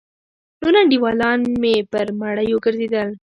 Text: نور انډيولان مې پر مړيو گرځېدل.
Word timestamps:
نور 0.61 0.73
انډيولان 0.81 1.39
مې 1.61 1.75
پر 1.91 2.07
مړيو 2.19 2.57
گرځېدل. 2.65 3.09